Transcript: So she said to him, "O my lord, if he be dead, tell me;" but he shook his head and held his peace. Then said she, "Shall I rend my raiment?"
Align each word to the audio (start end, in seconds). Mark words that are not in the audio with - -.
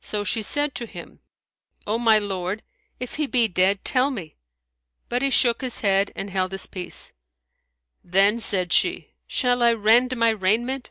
So 0.00 0.24
she 0.24 0.42
said 0.42 0.74
to 0.74 0.86
him, 0.86 1.20
"O 1.86 1.96
my 1.96 2.18
lord, 2.18 2.64
if 2.98 3.14
he 3.14 3.28
be 3.28 3.46
dead, 3.46 3.84
tell 3.84 4.10
me;" 4.10 4.34
but 5.08 5.22
he 5.22 5.30
shook 5.30 5.60
his 5.60 5.82
head 5.82 6.10
and 6.16 6.30
held 6.30 6.50
his 6.50 6.66
peace. 6.66 7.12
Then 8.02 8.40
said 8.40 8.72
she, 8.72 9.12
"Shall 9.28 9.62
I 9.62 9.72
rend 9.74 10.16
my 10.16 10.30
raiment?" 10.30 10.90